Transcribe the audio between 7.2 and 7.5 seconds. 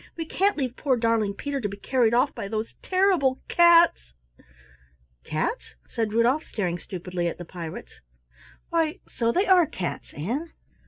at the